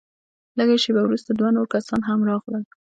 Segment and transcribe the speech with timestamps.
[0.57, 2.63] لږه شېبه وروسته دوه نور کسان هم راغلل.